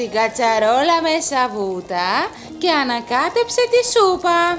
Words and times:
στην 0.00 0.12
κατσαρόλα 0.12 1.02
με 1.02 1.20
σαβούτα 1.20 2.08
και 2.58 2.70
ανακάτεψε 2.70 3.62
τη 3.70 3.80
σούπα. 3.92 4.58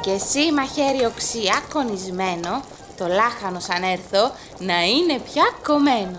Και 0.00 0.10
εσύ 0.10 0.52
μαχαίρι 0.52 1.04
οξιά 1.04 1.62
κονισμένο, 1.72 2.62
το 2.96 3.06
λάχανος 3.06 3.64
σαν 3.64 3.82
έρθω, 3.82 4.32
να 4.58 4.82
είναι 4.82 5.18
πια 5.18 5.50
κομμένο. 5.66 6.18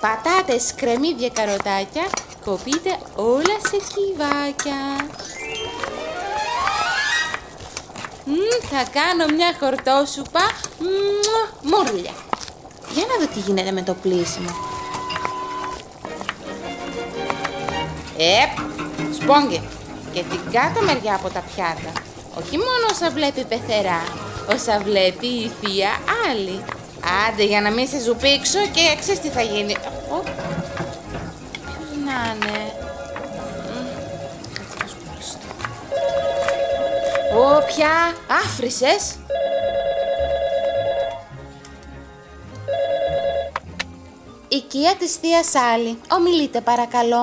Πατάτες, 0.00 0.74
κρεμμύδια, 0.74 1.28
καροτάκια, 1.28 2.06
κοπείτε 2.44 2.98
όλα 3.14 3.56
σε 3.70 3.76
κυβάκια. 3.94 5.06
Μ, 8.24 8.66
θα 8.70 8.84
κάνω 8.98 9.34
μια 9.34 9.56
χορτόσουπα 9.60 10.40
μουρλια. 11.62 12.14
Για 12.94 13.04
να 13.08 13.14
δω 13.20 13.32
τι 13.34 13.40
γίνεται 13.40 13.72
με 13.72 13.82
το 13.82 13.94
πλήσιμο. 13.94 14.50
Επ, 18.16 18.52
σπόγγε. 19.14 19.60
Και 20.12 20.22
την 20.22 20.40
κάτω 20.52 20.80
μεριά 20.84 21.14
από 21.14 21.28
τα 21.28 21.42
πιάτα. 21.54 21.92
Όχι 22.38 22.56
μόνο 22.56 22.84
όσα 22.90 23.10
βλέπει 23.10 23.44
πεθερά, 23.44 24.02
όσα 24.54 24.78
βλέπει 24.84 25.26
η 25.26 25.52
θεία 25.60 25.90
άλλη. 26.30 26.64
Άντε 27.28 27.44
για 27.44 27.60
να 27.60 27.70
μην 27.70 27.88
σε 27.88 27.98
ζουπίξω 27.98 28.58
και 28.72 28.96
ξέρεις 29.00 29.20
τι 29.20 29.28
θα 29.28 29.42
γίνει. 29.42 29.76
Ω, 30.10 30.22
ποιος 31.62 31.90
να 32.04 32.34
είναι. 32.34 32.83
Ω, 37.44 37.64
πια 37.66 38.14
άφρισες. 38.44 39.18
Οικία 44.48 44.94
της 44.98 45.14
θείας 45.14 45.54
Άλλη. 45.54 46.00
Ομιλείτε 46.10 46.60
παρακαλώ. 46.60 47.22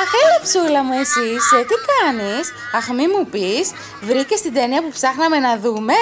Αχ, 0.00 0.10
έλα 0.22 0.40
ψούλα 0.42 0.82
μου 0.82 0.92
εσύ 0.92 1.20
είσαι, 1.20 1.64
τι 1.68 1.74
κάνεις; 1.88 2.52
Αχ, 2.74 2.88
μη 2.88 3.08
μου 3.08 3.26
πεις, 3.26 3.72
βρήκες 4.00 4.40
την 4.40 4.54
ταινία 4.54 4.82
που 4.82 4.90
ψάχναμε 4.90 5.38
να 5.38 5.58
δούμε; 5.58 5.94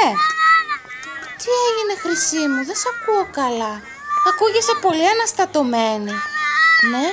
Τι 1.38 1.48
έγινε 1.68 1.94
χρυσή 2.02 2.48
μου, 2.48 2.64
δεν 2.64 2.76
σε 2.76 2.88
ακούω 2.94 3.26
καλά. 3.32 3.82
Ακούγεσαι 4.28 4.74
πολύ 4.80 5.08
αναστατωμένη. 5.08 6.12
Ναι, 6.90 7.06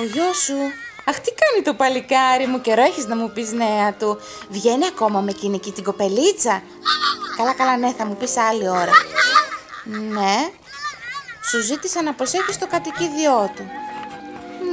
ο 0.00 0.02
γιος 0.04 0.36
σου. 0.36 0.60
Αχ, 1.08 1.20
τι 1.20 1.30
κάνει 1.32 1.64
το 1.64 1.74
παλικάρι 1.74 2.46
μου, 2.46 2.60
καιρό 2.60 2.82
έχεις 2.82 3.06
να 3.06 3.16
μου 3.16 3.30
πεις 3.30 3.52
νέα 3.52 3.94
του. 3.98 4.18
Βγαίνει 4.48 4.86
ακόμα 4.86 5.20
με 5.20 5.30
εκείνη 5.30 5.56
εκεί 5.56 5.72
την 5.72 5.84
κοπελίτσα. 5.84 6.62
Καλά, 7.36 7.54
καλά, 7.54 7.76
ναι, 7.76 7.92
θα 7.92 8.06
μου 8.06 8.16
πεις 8.16 8.36
άλλη 8.36 8.68
ώρα. 8.68 8.92
Ναι, 9.84 10.50
σου 11.50 11.62
ζήτησα 11.62 12.02
να 12.02 12.14
προσέχεις 12.14 12.58
το 12.58 12.66
κατοικίδιό 12.66 13.52
του. 13.56 13.70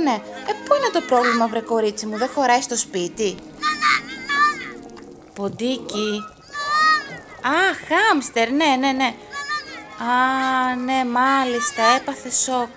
Ναι, 0.03 0.14
ε, 0.47 0.53
πού 0.66 0.75
είναι 0.75 0.89
το 0.94 1.02
πρόβλημα, 1.02 1.47
βρε 1.47 1.59
κορίτσι 1.59 2.05
μου, 2.05 2.17
δεν 2.17 2.30
χωράει 2.36 2.61
στο 2.61 2.77
σπίτι; 2.77 3.36
Ποντίκι. 5.33 6.23
Α, 7.42 7.58
χάμστερ, 7.88 8.52
ναι, 8.52 8.75
ναι, 8.80 8.92
ναι. 8.92 9.16
Α, 9.97 10.75
ναι, 10.75 11.05
μάλιστα, 11.05 11.83
έπαθε 11.95 12.31
σοκ. 12.31 12.70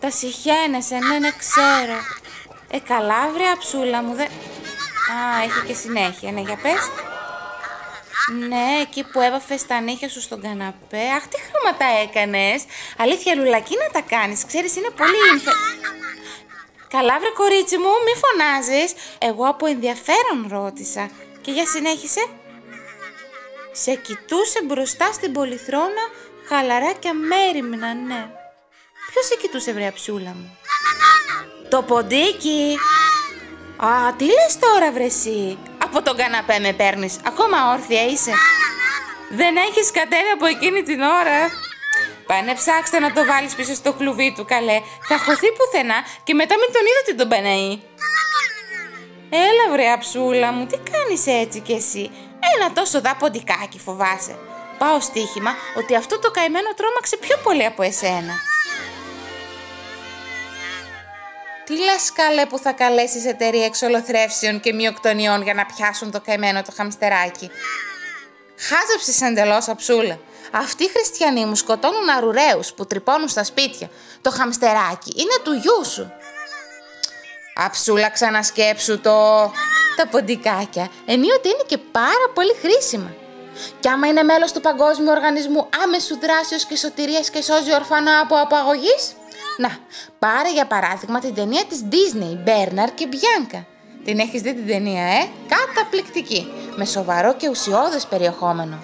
Τα 0.00 0.10
συχαίνεσαι, 0.10 0.94
ναι, 0.94 1.18
ναι, 1.18 1.30
ξέρω. 1.38 1.98
Ε, 2.70 2.78
καλά, 2.78 3.28
βρε 3.28 3.48
αψούλα 3.48 4.02
μου, 4.02 4.14
δεν... 4.14 4.26
Α, 4.26 5.42
έχει 5.42 5.66
και 5.66 5.74
συνέχεια, 5.74 6.32
ναι, 6.32 6.40
για 6.40 6.58
πες. 6.62 6.90
Ναι, 8.48 8.80
εκεί 8.82 9.04
που 9.04 9.20
έβαφε 9.20 9.58
τα 9.66 9.80
νύχια 9.80 10.08
σου 10.08 10.20
στον 10.20 10.40
καναπέ. 10.40 11.02
Αχ, 11.16 11.26
τι 11.26 11.36
χρώματα 11.40 11.84
έκανες. 12.02 12.64
Αλήθεια, 12.96 13.34
λουλακί 13.34 13.76
να 13.76 14.00
τα 14.00 14.06
κάνεις. 14.08 14.44
Ξέρεις, 14.46 14.76
είναι 14.76 14.90
πολύ... 14.96 15.42
Καλά 16.88 17.18
βρε 17.18 17.30
κορίτσι 17.30 17.76
μου, 17.78 17.88
μη 18.04 18.14
φωνάζεις. 18.22 18.92
Εγώ 19.18 19.44
από 19.48 19.66
ενδιαφέρον 19.66 20.46
ρώτησα. 20.48 21.10
Και 21.40 21.50
για 21.50 21.66
συνέχισε. 21.66 22.26
Σε 23.72 23.94
κοιτούσε 23.94 24.62
μπροστά 24.64 25.12
στην 25.12 25.32
πολυθρόνα, 25.32 26.04
χαλαρά 26.48 26.92
και 26.92 27.08
αμέριμνα, 27.08 27.94
ναι. 27.94 28.30
Ποιος 29.10 29.26
σε 29.26 29.34
κοιτούσε 29.40 29.72
βρε 29.72 29.86
αψούλα 29.86 30.30
μου; 30.30 30.58
Το 31.70 31.82
ποντίκι. 31.82 32.78
Α, 33.76 34.14
τι 34.16 34.24
λες 34.24 34.58
τώρα 34.60 34.92
βρε 34.92 35.04
εσύ; 35.04 35.58
Από 35.84 36.02
τον 36.02 36.16
καναπέ 36.16 36.58
με 36.58 36.72
παίρνεις. 36.72 37.16
Ακόμα 37.26 37.72
όρθια 37.72 38.04
είσαι. 38.04 38.32
Δεν 39.30 39.56
έχεις 39.56 39.90
κατέβει 39.90 40.30
από 40.34 40.46
εκείνη 40.46 40.82
την 40.82 41.00
ώρα. 41.00 41.38
Πάνε 42.26 42.54
ψάξτε 42.54 42.98
να 42.98 43.12
το 43.12 43.24
βάλεις 43.24 43.54
πίσω 43.54 43.74
στο 43.74 43.92
κλουβί 43.92 44.32
του, 44.36 44.44
καλέ. 44.44 44.80
Θα 45.08 45.18
χωθεί 45.18 45.52
πουθενά 45.52 45.98
και 46.24 46.34
μετά 46.34 46.54
μην 46.60 46.72
τον 46.72 46.82
είδατε 46.88 47.12
τον 47.20 47.28
Παναή. 47.28 47.80
Έλα 49.30 49.64
βρε 49.72 49.90
αψούλα 49.90 50.52
μου, 50.52 50.66
τι 50.66 50.78
κάνεις 50.90 51.26
έτσι 51.26 51.60
κι 51.60 51.72
εσύ; 51.72 52.10
Ένα 52.54 52.72
τόσο 52.72 53.00
δαποντικάκι 53.00 53.78
φοβάσαι. 53.78 54.38
Πάω 54.78 55.00
στοίχημα 55.00 55.52
ότι 55.76 55.94
αυτό 55.96 56.18
το 56.18 56.30
καημένο 56.30 56.74
τρόμαξε 56.76 57.16
πιο 57.16 57.36
πολύ 57.42 57.64
από 57.64 57.82
εσένα. 57.82 58.47
Τι 61.68 61.78
λες 61.78 62.12
καλέ 62.12 62.46
που 62.46 62.58
θα 62.58 62.72
καλέσεις 62.72 63.24
εταιρεία 63.24 63.64
εξολοθρεύσεων 63.64 64.60
και 64.60 64.72
μειοκτονιών 64.72 65.42
για 65.42 65.54
να 65.54 65.66
πιάσουν 65.66 66.10
το 66.10 66.20
καημένο 66.20 66.62
το 66.62 66.72
χαμστεράκι; 66.76 67.50
Χάζεψες 68.58 69.20
εντελώς 69.20 69.68
αψούλα. 69.68 70.18
Αυτοί 70.52 70.84
οι 70.84 70.88
χριστιανοί 70.88 71.44
μου 71.44 71.54
σκοτώνουν 71.54 72.08
αρουραίους 72.08 72.72
που 72.72 72.86
τρυπώνουν 72.86 73.28
στα 73.28 73.44
σπίτια. 73.44 73.90
Το 74.20 74.30
χαμστεράκι 74.30 75.12
είναι 75.16 75.36
του 75.42 75.52
γιού 75.52 75.84
σου. 75.84 76.12
Αψούλα 77.54 78.10
ξανασκέψου 78.10 79.00
το... 79.00 79.12
Τα 79.96 80.06
ποντικάκια 80.10 80.90
ενίοτε 81.06 81.48
είναι 81.48 81.64
και 81.66 81.78
πάρα 81.78 82.26
πολύ 82.34 82.54
χρήσιμα. 82.60 83.14
Κι 83.80 83.88
άμα 83.88 84.06
είναι 84.06 84.22
μέλος 84.22 84.52
του 84.52 84.60
Παγκόσμιου 84.60 85.10
Οργανισμού 85.10 85.68
Άμεσου 85.84 86.18
Δράσεως 86.18 86.64
και 86.64 86.76
Σωτηρίας 86.76 87.30
και 87.30 87.42
σώζει 87.42 87.74
ορφανά 87.74 88.20
από 88.20 88.40
απαγωγής. 88.40 89.17
Να, 89.58 89.78
πάρε 90.18 90.52
για 90.52 90.66
παράδειγμα 90.66 91.18
την 91.18 91.34
ταινία 91.34 91.64
της 91.64 91.84
Disney, 91.90 92.36
Μπέρναρ 92.44 92.94
και 92.94 93.06
Μπιάνκα. 93.06 93.66
Την 94.04 94.18
έχεις 94.18 94.42
δει 94.42 94.54
την 94.54 94.66
ταινία, 94.66 95.02
ε; 95.02 95.28
Καταπληκτική, 95.48 96.52
με 96.76 96.84
σοβαρό 96.84 97.34
και 97.34 97.48
ουσιώδες 97.48 98.06
περιεχόμενο. 98.06 98.78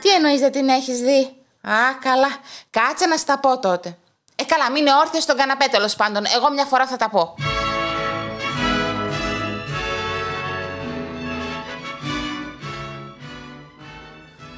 Τι 0.00 0.08
εννοείς 0.08 0.40
δεν 0.40 0.52
την 0.52 0.68
έχεις 0.68 0.98
δει; 1.00 1.20
Α, 1.60 1.74
καλά. 2.00 2.28
Κάτσε 2.70 3.06
να 3.06 3.16
στα 3.16 3.38
πω 3.38 3.58
τότε. 3.58 3.96
Ε, 4.36 4.44
καλά, 4.44 4.70
μην 4.70 4.80
είναι 4.80 4.94
όρθιος 4.94 5.22
στον 5.22 5.36
καναπέ 5.36 5.66
τέλος 5.70 5.96
πάντων. 5.96 6.24
Εγώ 6.36 6.52
μια 6.52 6.64
φορά 6.64 6.86
θα 6.86 6.96
τα 6.96 7.08
πω. 7.08 7.34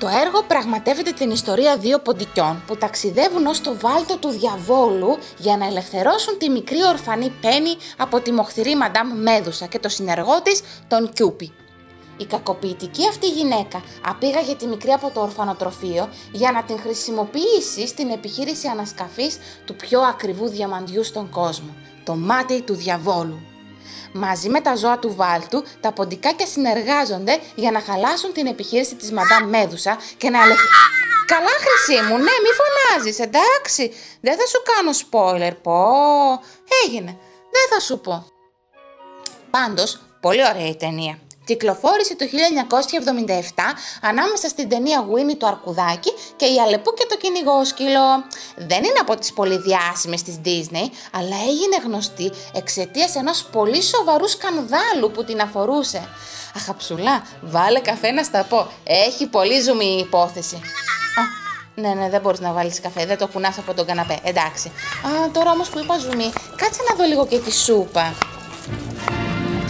Το 0.04 0.10
έργο 0.10 0.42
πραγματεύεται 0.42 1.12
την 1.12 1.30
ιστορία 1.30 1.76
δύο 1.76 1.98
ποντικιών 1.98 2.62
που 2.66 2.76
ταξιδεύουν 2.76 3.46
ως 3.46 3.60
το 3.60 3.76
βάλτο 3.80 4.16
του 4.16 4.28
διαβόλου 4.28 5.18
για 5.38 5.56
να 5.56 5.66
ελευθερώσουν 5.66 6.38
τη 6.38 6.48
μικρή 6.48 6.86
ορφανή 6.88 7.32
Πένι 7.40 7.76
από 7.96 8.20
τη 8.20 8.32
μοχθηρή 8.32 8.76
Μαντάμ 8.76 9.08
Μέδουσα 9.22 9.66
και 9.66 9.78
το 9.78 9.88
συνεργό 9.88 10.42
της, 10.42 10.60
τον 10.88 11.12
Κιούπι. 11.12 11.52
Η 12.16 12.24
κακοποιητική 12.24 13.08
αυτή 13.08 13.28
γυναίκα 13.28 13.82
απήγαγε 14.06 14.54
τη 14.54 14.66
μικρή 14.66 14.90
από 14.90 15.10
το 15.14 15.20
ορφανοτροφείο 15.20 16.08
για 16.32 16.52
να 16.52 16.62
την 16.62 16.78
χρησιμοποιήσει 16.78 17.86
στην 17.86 18.10
επιχείρηση 18.10 18.68
ανασκαφής 18.68 19.38
του 19.64 19.74
πιο 19.74 20.00
ακριβού 20.00 20.48
διαμαντιού 20.48 21.04
στον 21.04 21.30
κόσμο, 21.30 21.74
το 22.04 22.14
μάτι 22.14 22.62
του 22.62 22.74
διαβόλου. 22.74 23.53
Μαζί 24.16 24.48
με 24.48 24.60
τα 24.60 24.76
ζώα 24.76 24.98
του 24.98 25.14
βάλτου, 25.14 25.64
τα 25.80 25.92
ποντικάκια 25.92 26.46
συνεργάζονται 26.46 27.40
για 27.54 27.70
να 27.70 27.80
χαλάσουν 27.80 28.32
την 28.32 28.46
επιχείρηση 28.46 28.94
της 28.94 29.12
Μαντάμ 29.12 29.48
Μέδουσα 29.48 29.98
και 30.16 30.30
να 30.30 30.38
ελευθερώσουν... 30.42 30.92
Καλά 31.26 31.48
χρυσή 31.64 32.02
μου, 32.02 32.16
ναι 32.16 32.34
μη 32.44 32.50
φωνάζεις, 32.60 33.18
εντάξει, 33.18 33.92
δεν 34.20 34.36
θα 34.36 34.46
σου 34.46 34.62
κάνω 34.62 34.90
spoiler, 34.90 35.56
πω, 35.62 35.80
έγινε, 36.84 37.16
δεν 37.50 37.66
θα 37.70 37.80
σου 37.80 37.98
πω. 37.98 38.26
Πάντως, 39.50 40.00
πολύ 40.20 40.48
ωραία 40.48 40.68
η 40.68 40.76
ταινία. 40.76 41.18
Κυκλοφόρησε 41.44 42.16
το 42.16 42.24
1977 43.54 43.60
ανάμεσα 44.00 44.48
στην 44.48 44.68
ταινία 44.68 45.06
Winnie 45.06 45.36
το 45.38 45.46
Αρκουδάκι 45.46 46.12
και 46.36 46.44
η 46.44 46.60
Αλεπού 46.60 46.94
και 46.94 47.06
το 47.08 47.16
κυνηγό 47.16 47.64
σκύλο. 47.64 48.24
Δεν 48.56 48.84
είναι 48.84 48.98
από 49.00 49.16
τις 49.16 49.32
πολύ 49.32 49.58
διάσημες 49.58 50.22
της 50.22 50.40
Disney, 50.44 50.88
αλλά 51.12 51.36
έγινε 51.48 51.76
γνωστή 51.84 52.32
εξαιτίας 52.54 53.14
ενός 53.14 53.44
πολύ 53.52 53.82
σοβαρού 53.82 54.28
σκανδάλου 54.28 55.10
που 55.12 55.24
την 55.24 55.40
αφορούσε. 55.40 56.08
Αχαψουλά, 56.56 57.26
βάλε 57.40 57.80
καφέ 57.80 58.10
να 58.10 58.22
στα 58.22 58.44
πω. 58.44 58.66
Έχει 58.84 59.26
πολύ 59.26 59.60
ζουμί 59.60 59.94
η 59.96 59.98
υπόθεση. 59.98 60.54
Α, 60.54 61.22
ναι, 61.74 61.88
ναι, 61.88 62.08
δεν 62.08 62.20
μπορείς 62.20 62.40
να 62.40 62.52
βάλεις 62.52 62.80
καφέ, 62.80 63.06
δεν 63.06 63.18
το 63.18 63.26
κουνάς 63.26 63.58
από 63.58 63.74
τον 63.74 63.86
καναπέ, 63.86 64.18
εντάξει. 64.22 64.68
Α, 64.68 65.30
τώρα 65.32 65.50
όμως 65.50 65.68
που 65.68 65.78
είπα 65.78 65.98
ζουμί, 65.98 66.32
κάτσε 66.56 66.80
να 66.88 66.94
δω 66.94 67.04
λίγο 67.04 67.26
και 67.26 67.38
τη 67.38 67.52
σούπα. 67.52 68.33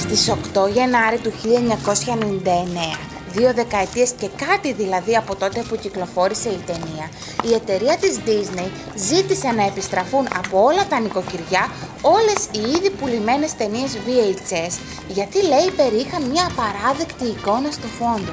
Στις 0.04 0.32
8 0.54 0.70
Γενάρη 0.72 1.18
του 1.18 1.32
1999 1.32 2.98
δύο 3.32 3.52
δεκαετίες 3.54 4.10
και 4.10 4.28
κάτι 4.46 4.72
δηλαδή 4.72 5.16
από 5.16 5.36
τότε 5.36 5.64
που 5.68 5.76
κυκλοφόρησε 5.76 6.48
η 6.48 6.60
ταινία, 6.66 7.10
η 7.42 7.54
εταιρεία 7.54 7.96
της 7.96 8.18
Disney 8.26 8.68
ζήτησε 8.96 9.48
να 9.48 9.66
επιστραφούν 9.66 10.28
από 10.36 10.62
όλα 10.64 10.86
τα 10.86 11.00
νοικοκυριά 11.00 11.70
όλες 12.02 12.40
οι 12.50 12.70
ήδη 12.76 12.90
πουλημένες 12.90 13.54
ταινίες 13.54 13.98
VHS, 14.06 14.78
γιατί 15.08 15.42
λέει 15.42 15.70
περιείχαν 15.76 16.22
μια 16.22 16.48
απαράδεκτη 16.50 17.24
εικόνα 17.24 17.70
στο 17.70 17.86
φόντο. 17.98 18.32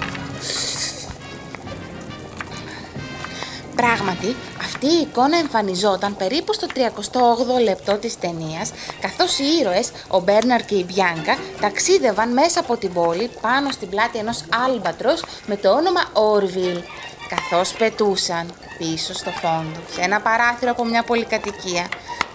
Πράγματι, 3.81 4.35
αυτή 4.61 4.85
η 4.85 5.01
εικόνα 5.01 5.37
εμφανιζόταν 5.37 6.17
περίπου 6.17 6.53
στο 6.53 6.67
38ο 6.75 7.63
λεπτό 7.63 7.97
της 7.97 8.19
ταινίας, 8.19 8.71
καθώς 9.01 9.39
οι 9.39 9.43
ήρωες, 9.59 9.91
ο 10.07 10.19
Μπέρναρ 10.19 10.65
και 10.65 10.75
η 10.75 10.85
Μπιάνκα, 10.87 11.37
ταξίδευαν 11.61 12.33
μέσα 12.33 12.59
από 12.59 12.77
την 12.77 12.93
πόλη 12.93 13.29
πάνω 13.41 13.71
στην 13.71 13.89
πλάτη 13.89 14.17
ενός 14.17 14.43
άλμπατρος 14.65 15.23
με 15.45 15.55
το 15.55 15.71
όνομα 15.71 16.09
Όρβιλ, 16.13 16.81
καθώς 17.29 17.73
πετούσαν 17.73 18.53
πίσω 18.77 19.13
στο 19.13 19.29
φόντο, 19.29 19.79
σε 19.93 20.01
ένα 20.01 20.19
παράθυρο 20.21 20.71
από 20.71 20.85
μια 20.85 21.03
πολυκατοικία, 21.03 21.87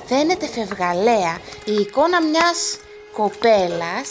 φαίνεται 0.06 0.46
φευγαλέα 0.46 1.38
η 1.64 1.74
εικόνα 1.74 2.22
μιας 2.22 2.78
κοπέλας 3.12 4.08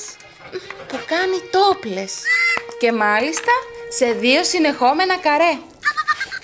που 0.88 0.98
κάνει 1.06 1.38
τόπλες. 1.52 2.14
Και 2.80 2.92
μάλιστα 2.92 3.52
σε 3.98 4.06
δύο 4.12 4.44
συνεχόμενα 4.44 5.18
καρέ. 5.18 5.58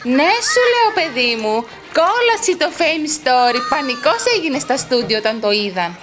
Ναι, 0.03 0.31
σου 0.51 0.61
λέω 0.73 0.89
παιδί 0.93 1.35
μου, 1.35 1.65
κόλαση 1.93 2.57
το 2.57 2.67
fame 2.77 3.07
story, 3.19 3.59
πανικός 3.69 4.23
έγινε 4.35 4.59
στα 4.59 4.77
στούντιο 4.77 5.17
όταν 5.17 5.39
το 5.41 5.51
είδαν. 5.51 5.97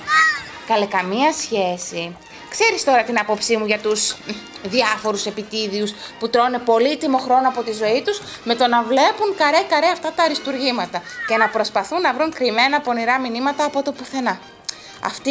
Καλέ 0.67 0.87
καμία 0.87 1.33
σχέση. 1.33 2.17
Ξέρεις 2.51 2.85
τώρα 2.85 3.03
την 3.03 3.19
άποψή 3.19 3.57
μου 3.57 3.67
για 3.67 3.79
τους 3.79 4.17
διάφορους 4.63 5.27
επιτίδιους 5.27 5.93
που 6.19 6.31
τρώνε 6.31 6.59
πολύτιμο 6.59 7.19
χρόνο 7.19 7.49
από 7.49 7.63
τη 7.63 7.73
ζωή 7.73 8.03
τους 8.03 8.21
με 8.45 8.55
το 8.55 8.67
να 8.67 8.83
βλέπουν 8.83 9.35
καρέ 9.37 9.63
καρέ 9.69 9.87
αυτά 9.87 10.13
τα 10.13 10.23
αριστουργήματα 10.23 11.03
και 11.29 11.37
να 11.37 11.49
προσπαθούν 11.49 12.01
να 12.01 12.15
βρουν 12.15 12.33
κρυμμένα 12.33 12.81
πονηρά 12.81 13.19
μηνύματα 13.19 13.65
από 13.65 13.83
το 13.83 13.93
πουθενά. 13.93 14.41
Αυτοί, 15.05 15.31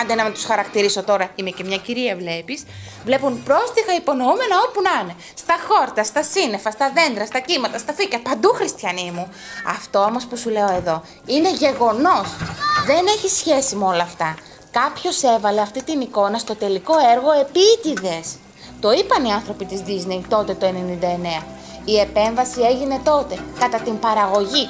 άντε 0.00 0.14
να 0.14 0.24
με 0.24 0.30
τους 0.30 0.44
χαρακτηρίσω 0.44 1.02
τώρα, 1.02 1.30
είμαι 1.34 1.50
και 1.50 1.64
μια 1.64 1.76
κυρία, 1.76 2.16
βλέπεις, 2.16 2.64
βλέπουν 3.04 3.42
πρόστιχα 3.42 3.94
υπονοούμενα 3.96 4.56
όπου 4.68 4.80
να 4.82 5.00
είναι. 5.02 5.14
Στα 5.34 5.56
χόρτα, 5.68 6.04
στα 6.04 6.22
σύννεφα, 6.22 6.70
στα 6.70 6.92
δέντρα, 6.94 7.26
στα 7.26 7.38
κύματα, 7.38 7.78
στα 7.78 7.92
φύκια, 7.92 8.20
παντού 8.20 8.48
χριστιανοί 8.48 9.10
μου. 9.14 9.28
Αυτό 9.76 9.98
όμως 9.98 10.26
που 10.26 10.36
σου 10.36 10.50
λέω 10.50 10.70
εδώ 10.72 11.02
είναι 11.26 11.52
γεγονός. 11.52 12.28
Δεν 12.86 13.06
έχει 13.06 13.28
σχέση 13.28 13.76
με 13.76 13.84
όλα 13.84 14.02
αυτά. 14.02 14.36
Κάποιος 14.70 15.22
έβαλε 15.22 15.60
αυτή 15.60 15.82
την 15.82 16.00
εικόνα 16.00 16.38
στο 16.38 16.54
τελικό 16.54 16.94
έργο 17.12 17.30
επίτηδες. 17.32 18.36
Το 18.80 18.90
είπαν 18.90 19.24
οι 19.24 19.32
άνθρωποι 19.32 19.64
της 19.64 19.82
Disney 19.86 20.20
τότε 20.28 20.54
το 20.54 20.66
99. 20.66 21.44
Η 21.84 21.98
επέμβαση 21.98 22.60
έγινε 22.60 23.00
τότε, 23.04 23.38
κατά 23.58 23.78
την 23.78 23.98
παραγωγή 23.98 24.68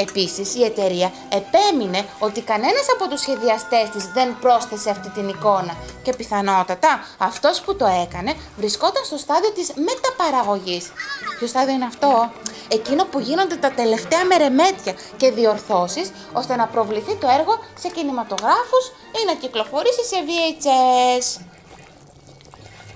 Επίσης, 0.00 0.54
η 0.54 0.64
εταιρεία 0.64 1.12
επέμεινε 1.28 2.04
ότι 2.18 2.40
κανένας 2.40 2.86
από 2.94 3.08
τους 3.10 3.20
σχεδιαστές 3.20 3.88
της 3.92 4.12
δεν 4.12 4.38
πρόσθεσε 4.40 4.90
αυτή 4.90 5.08
την 5.08 5.28
εικόνα 5.28 5.76
και 6.02 6.12
πιθανότατα 6.16 7.06
αυτός 7.18 7.60
που 7.60 7.76
το 7.76 7.86
έκανε 7.86 8.34
βρισκόταν 8.56 9.04
στο 9.04 9.16
στάδιο 9.16 9.50
της 9.52 9.72
μεταπαραγωγής. 9.74 10.92
Ποιο 11.38 11.46
στάδιο 11.46 11.74
είναι 11.74 11.84
αυτό; 11.84 12.30
Εκείνο 12.68 13.04
που 13.04 13.20
γίνονται 13.20 13.56
τα 13.56 13.70
τελευταία 13.70 14.24
μερεμέτια 14.24 14.94
και 15.16 15.30
διορθώσεις 15.30 16.10
ώστε 16.32 16.56
να 16.56 16.66
προβληθεί 16.66 17.16
το 17.16 17.28
έργο 17.38 17.58
σε 17.78 17.88
κινηματογράφους 17.88 18.84
ή 18.88 19.26
να 19.26 19.34
κυκλοφορήσει 19.34 20.04
σε 20.04 20.16
VHS. 20.26 21.57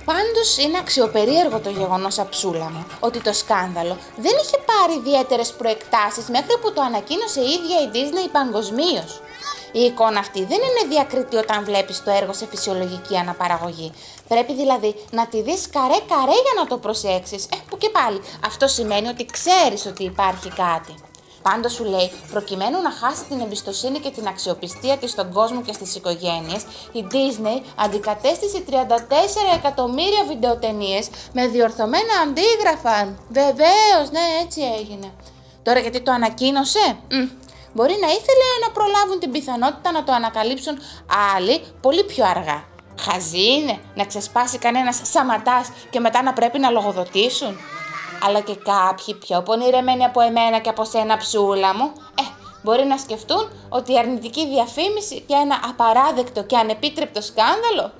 Πάντως 0.04 0.56
είναι 0.58 0.78
αξιοπερίεργο 0.78 1.58
το 1.58 1.70
γεγονός 1.70 2.18
αψούλα 2.18 2.70
μου 2.70 2.86
ότι 3.00 3.20
το 3.20 3.32
σκάνδαλο 3.32 3.96
δεν 4.16 4.32
είχε 4.42 4.58
πάρει 4.70 4.98
ιδιαίτερες 4.98 5.52
προεκτάσεις 5.52 6.28
μέχρι 6.28 6.58
που 6.60 6.72
το 6.72 6.80
ανακοίνωσε 6.82 7.40
η 7.40 7.50
ίδια 7.50 7.76
η 7.82 7.88
Disney 7.94 8.28
παγκοσμίως. 8.32 9.20
Η 9.72 9.80
εικόνα 9.80 10.18
αυτή 10.18 10.38
δεν 10.44 10.58
είναι 10.58 10.88
διακριτή 10.88 11.36
όταν 11.36 11.64
βλέπεις 11.64 12.02
το 12.04 12.10
έργο 12.10 12.32
σε 12.32 12.46
φυσιολογική 12.46 13.16
αναπαραγωγή. 13.16 13.92
Πρέπει 14.28 14.54
δηλαδή 14.54 14.94
να 15.10 15.26
τη 15.26 15.42
δεις 15.42 15.68
καρέ-καρέ 15.70 16.38
για 16.46 16.54
να 16.56 16.66
το 16.66 16.76
προσέξεις. 16.76 17.44
Ε, 17.44 17.56
που 17.68 17.76
και 17.76 17.88
πάλι. 17.88 18.20
Αυτό 18.44 18.66
σημαίνει 18.68 19.08
ότι 19.08 19.26
ξέρεις 19.26 19.86
ότι 19.86 20.04
υπάρχει 20.04 20.48
κάτι. 20.48 20.94
Πάντως 21.42 21.72
σου 21.72 21.84
λέει, 21.84 22.10
προκειμένου 22.30 22.82
να 22.82 22.90
χάσει 22.90 23.24
την 23.24 23.40
εμπιστοσύνη 23.40 23.98
και 23.98 24.10
την 24.10 24.26
αξιοπιστία 24.26 24.96
της 24.96 25.10
στον 25.10 25.32
κόσμο 25.32 25.62
και 25.62 25.72
στις 25.72 25.94
οικογένειες, 25.94 26.62
η 26.92 27.06
Disney 27.12 27.66
αντικατέστησε 27.76 28.62
34 28.70 28.72
εκατομμύρια 29.56 30.24
βιντεοτενίες 30.28 31.08
με 31.32 31.46
διορθωμένα 31.46 32.14
αντίγραφα. 32.24 33.14
Βεβαίως, 33.28 34.10
ναι, 34.10 34.20
έτσι 34.42 34.60
έγινε. 34.78 35.12
Τώρα 35.62 35.78
γιατί 35.80 36.00
το 36.00 36.12
ανακοίνωσε, 36.12 36.96
μπορεί 37.72 37.96
να 38.00 38.08
ήθελε 38.08 38.46
να 38.66 38.72
προλάβουν 38.72 39.18
την 39.18 39.30
πιθανότητα 39.30 39.92
να 39.92 40.04
το 40.04 40.12
ανακαλύψουν 40.12 40.78
άλλοι 41.36 41.64
πολύ 41.80 42.04
πιο 42.04 42.24
αργά. 42.24 42.64
Χαζή 43.00 43.52
είναι 43.52 43.78
να 43.94 44.04
ξεσπάσει 44.04 44.58
κανένας 44.58 45.00
σαματάς 45.02 45.68
και 45.90 46.00
μετά 46.00 46.22
να 46.22 46.32
πρέπει 46.32 46.58
να 46.58 46.70
λογοδοτήσουν 46.70 47.58
αλλά 48.26 48.40
και 48.40 48.54
κάποιοι 48.54 49.14
πιο 49.14 49.42
πονηρεμένοι 49.42 50.04
από 50.04 50.20
εμένα 50.20 50.58
και 50.58 50.68
από 50.68 50.84
σένα 50.84 51.16
ψούλα 51.16 51.74
μου, 51.74 51.92
ε, 52.20 52.22
μπορεί 52.62 52.84
να 52.84 52.98
σκεφτούν 52.98 53.50
ότι 53.68 53.92
η 53.92 53.98
αρνητική 53.98 54.48
διαφήμιση 54.48 55.20
και 55.20 55.34
ένα 55.34 55.60
απαράδεκτο 55.68 56.42
και 56.42 56.56
ανεπίτρεπτο 56.56 57.20
σκάνδαλο 57.22 57.92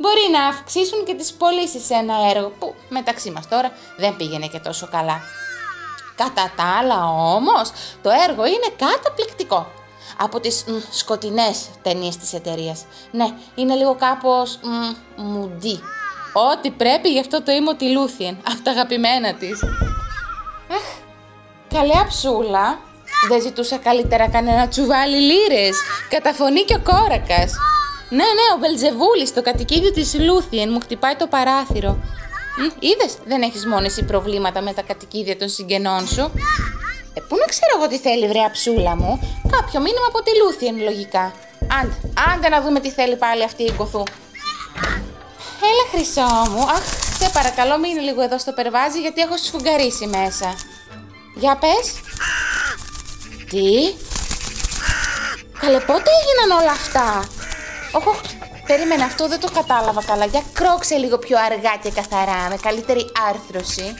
μπορεί 0.00 0.28
να 0.32 0.46
αυξήσουν 0.46 1.04
και 1.04 1.14
τις 1.14 1.32
πωλήσεις 1.32 1.84
σε 1.84 1.94
ένα 1.94 2.14
έργο 2.34 2.52
που 2.58 2.74
μεταξύ 2.88 3.30
μας 3.30 3.48
τώρα 3.48 3.72
δεν 3.96 4.16
πήγαινε 4.16 4.46
και 4.46 4.58
τόσο 4.58 4.88
καλά. 4.90 5.20
Κατά 6.16 6.52
τα 6.56 6.64
άλλα 6.78 7.04
όμως, 7.06 7.72
το 8.02 8.10
έργο 8.28 8.46
είναι 8.46 8.74
καταπληκτικό. 8.76 9.66
Από 10.18 10.40
τις 10.40 10.64
μ, 10.66 10.72
σκοτεινές 10.90 11.68
ταινίες 11.82 12.16
της 12.16 12.32
εταιρείας. 12.32 12.84
Ναι, 13.10 13.34
είναι 13.54 13.74
λίγο 13.74 13.94
κάπως 13.94 14.58
μ, 14.62 15.22
μουντί 15.22 15.80
Ό,τι 16.32 16.70
πρέπει 16.70 17.08
γι' 17.08 17.20
αυτό 17.20 17.42
το 17.42 17.52
είμαι 17.52 17.74
τη 17.74 17.90
Λούθιεν, 17.92 18.36
από 18.50 18.62
τα 18.62 18.70
αγαπημένα 18.70 19.34
της. 19.34 19.62
Αχ, 20.76 20.86
καλή 21.74 21.98
αψούλα. 21.98 22.78
Δεν 23.28 23.40
ζητούσα 23.40 23.76
καλύτερα 23.76 24.28
κανένα 24.28 24.68
τσουβάλι 24.68 25.16
λίρες. 25.16 25.76
Κατά 26.08 26.32
φωνή 26.32 26.62
και 26.62 26.74
ο 26.74 26.80
κόρακας. 26.82 27.52
Ναι, 28.10 28.16
ναι, 28.16 28.46
ο 28.56 28.58
Βελζεβούλης, 28.58 29.34
το 29.34 29.42
κατοικίδιο 29.42 29.92
της 29.92 30.18
Λούθιεν, 30.20 30.68
μου 30.72 30.80
χτυπάει 30.80 31.16
το 31.16 31.26
παράθυρο. 31.26 31.98
Είδες, 32.78 33.16
δεν 33.24 33.42
έχεις 33.42 33.66
μόνο 33.66 33.84
εσύ 33.84 34.04
προβλήματα 34.04 34.60
με 34.60 34.72
τα 34.72 34.82
κατοικίδια 34.82 35.36
των 35.36 35.48
συγγενών 35.48 36.06
σου. 36.06 36.20
Ε, 37.14 37.20
πού 37.28 37.36
να 37.36 37.44
ξέρω 37.44 37.72
εγώ 37.76 37.88
τι 37.88 37.98
θέλει, 37.98 38.28
βρε 38.28 38.40
αψούλα 38.40 38.96
μου. 38.96 39.20
Κάποιο 39.50 39.80
μήνυμα 39.80 40.06
από 40.08 40.22
τη 40.22 40.30
Λούθιεν, 40.42 40.82
λογικά. 40.82 41.32
Άντε, 41.80 41.94
άντε 42.34 42.48
να 42.48 42.62
δούμε 42.62 42.80
τι 42.80 42.90
θέλει 42.90 43.16
πάλι 43.16 43.44
αυτή 43.44 43.62
η 43.62 43.72
γκοθού. 43.72 44.02
Έλα 45.68 45.84
χρυσό 45.90 46.50
μου. 46.50 46.62
Αχ, 46.62 46.82
σε 47.18 47.30
παρακαλώ 47.32 47.78
μείνει 47.78 48.00
λίγο 48.00 48.22
εδώ 48.22 48.38
στο 48.38 48.52
περβάζι 48.52 49.00
γιατί 49.00 49.20
έχω 49.20 49.36
σφουγγαρίσει 49.36 50.06
μέσα. 50.06 50.54
Για 51.34 51.56
πες. 51.56 51.86
Τι; 53.50 53.94
Καλέ 55.60 55.80
πότε 55.80 56.10
έγιναν 56.18 56.60
όλα 56.60 56.70
αυτά; 56.70 57.24
Όχ, 57.92 58.20
περίμενε 58.66 59.02
αυτό 59.04 59.28
δεν 59.28 59.40
το 59.40 59.50
κατάλαβα 59.54 60.02
καλά. 60.04 60.24
Για 60.24 60.42
κρόξε 60.52 60.96
λίγο 60.96 61.18
πιο 61.18 61.38
αργά 61.38 61.76
και 61.82 61.90
καθαρά 61.90 62.48
με 62.48 62.56
καλύτερη 62.62 63.10
άρθρωση. 63.28 63.94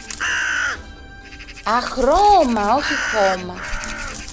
Αχρώμα, 1.65 2.75
όχι 2.75 2.95
χώμα. 3.11 3.55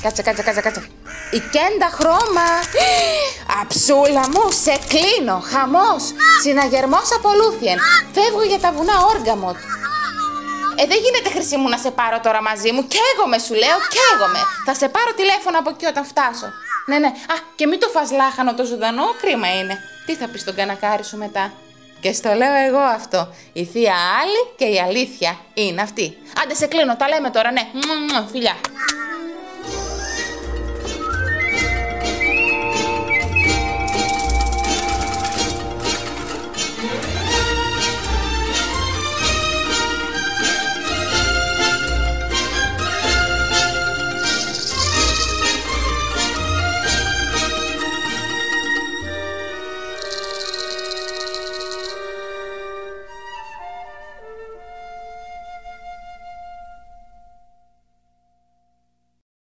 Κάτσε, 0.01 0.21
κάτσε, 0.21 0.43
κάτσε, 0.43 0.61
κάτσε. 0.61 0.87
Η 1.31 1.39
κέντα 1.39 1.89
χρώμα. 1.93 2.47
Αψούλα 3.61 4.23
μου, 4.33 4.43
σε 4.63 4.75
κλείνω. 4.91 5.37
Χαμός. 5.51 6.03
Συναγερμός 6.43 7.09
από 7.17 7.29
Λούθιεν. 7.39 7.79
Φεύγω 8.15 8.43
για 8.43 8.59
τα 8.59 8.71
βουνά 8.71 8.95
Όργαμοτ. 9.13 9.57
Ε, 10.79 10.85
δεν 10.91 10.97
γίνεται 11.03 11.29
χρυσή 11.29 11.57
μου 11.57 11.69
να 11.69 11.77
σε 11.77 11.91
πάρω 11.91 12.19
τώρα 12.19 12.41
μαζί 12.41 12.71
μου. 12.71 12.87
Καίγομαι, 12.93 13.37
σου 13.45 13.53
λέω, 13.53 13.77
καίγομαι. 13.95 14.41
Θα 14.65 14.73
σε 14.73 14.87
πάρω 14.89 15.11
τηλέφωνο 15.15 15.59
από 15.59 15.69
εκεί 15.69 15.85
όταν 15.85 16.05
φτάσω. 16.05 16.47
Ναι, 16.85 16.97
ναι. 16.97 17.07
Α, 17.07 17.35
και 17.55 17.67
μην 17.67 17.79
το 17.79 17.87
φας 17.87 18.11
λάχανο 18.11 18.53
το 18.53 18.63
ζωντανό, 18.65 19.05
κρίμα 19.21 19.59
είναι. 19.59 19.75
Τι 20.05 20.13
θα 20.15 20.27
πεις 20.27 20.41
στον 20.41 20.55
κανακάρι 20.55 21.03
σου 21.03 21.17
μετά; 21.17 21.53
Και 21.99 22.13
στο 22.13 22.33
λέω 22.33 22.55
εγώ 22.67 22.83
αυτό. 22.99 23.33
Η 23.53 23.65
θεία 23.65 23.95
άλλη 24.21 24.41
και 24.57 24.65
η 24.65 24.79
αλήθεια 24.79 25.39
είναι 25.53 25.81
αυτή. 25.81 26.17
Άντε 26.43 26.53
σε 26.55 26.65
κλείνω, 26.67 26.95
τα 26.95 27.07
λέμε 27.07 27.29
τώρα, 27.29 27.51
ναι. 27.51 27.63
Φιλιά. 28.31 28.55